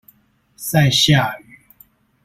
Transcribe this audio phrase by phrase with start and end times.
[0.57, 1.43] 賽夏語